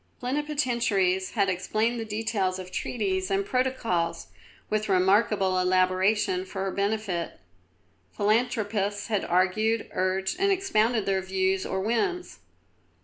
Plenipotentiaries 0.19 1.33
had 1.33 1.47
explained 1.47 1.99
the 1.99 2.05
details 2.05 2.57
of 2.57 2.71
treaties 2.71 3.29
and 3.29 3.45
protocols, 3.45 4.29
with 4.67 4.89
remarkable 4.89 5.59
elaboration, 5.59 6.43
for 6.43 6.63
her 6.63 6.71
benefit. 6.71 7.39
Philanthropists 8.11 9.09
had 9.09 9.23
argued, 9.23 9.87
urged, 9.91 10.37
and 10.39 10.51
expounded 10.51 11.05
their 11.05 11.21
views 11.21 11.67
or 11.67 11.81
whims. 11.81 12.39